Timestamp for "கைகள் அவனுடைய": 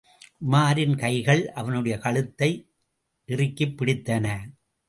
0.97-1.97